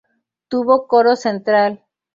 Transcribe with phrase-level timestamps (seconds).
[0.47, 1.83] Tuvo coro central.